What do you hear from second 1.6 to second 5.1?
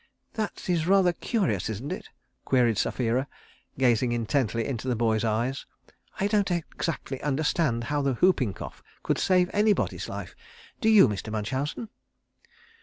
isn't it?" queried Sapphira, gazing intently into the